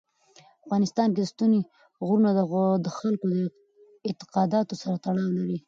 [0.53, 1.61] په افغانستان کې ستوني
[2.05, 2.29] غرونه
[2.85, 3.35] د خلکو د
[4.07, 5.57] اعتقاداتو سره تړاو لري.